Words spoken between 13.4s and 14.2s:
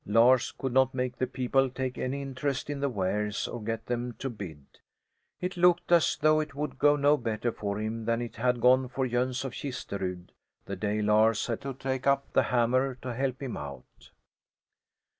him out.